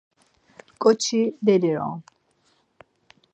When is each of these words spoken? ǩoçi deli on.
ǩoçi 0.81 1.21
deli 1.45 1.73
on. 1.87 1.99